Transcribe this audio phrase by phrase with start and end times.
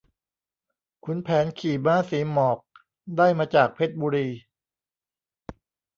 [1.03, 2.59] ขุนแผนขี่ม้าสีหมอก
[3.17, 4.27] ได้มาจากเพชรบุรี